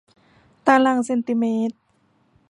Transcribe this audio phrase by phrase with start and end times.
[0.65, 1.77] ตารางเซนติเมตร